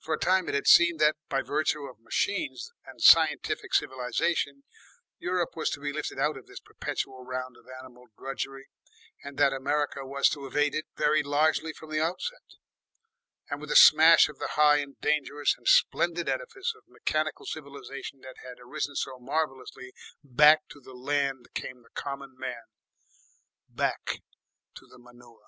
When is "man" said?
22.36-22.64